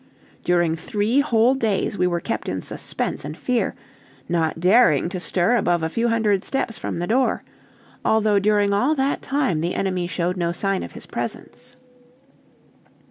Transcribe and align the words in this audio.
During 0.43 0.75
three 0.75 1.19
whole 1.19 1.53
days 1.53 1.95
we 1.95 2.07
were 2.07 2.19
kept 2.19 2.49
in 2.49 2.61
suspense 2.61 3.23
and 3.23 3.37
fear, 3.37 3.75
not 4.27 4.59
daring 4.59 5.09
to 5.09 5.19
stir 5.19 5.57
above 5.57 5.83
a 5.83 5.89
few 5.89 6.07
hundred 6.07 6.43
steps 6.43 6.75
from 6.75 6.97
the 6.97 7.05
door, 7.05 7.43
although 8.03 8.39
during 8.39 8.73
all 8.73 8.95
that 8.95 9.21
time 9.21 9.61
the 9.61 9.75
enemy 9.75 10.07
showed 10.07 10.37
no 10.37 10.51
sign 10.53 10.81
of 10.81 10.93
his 10.93 11.05
presence. 11.05 11.75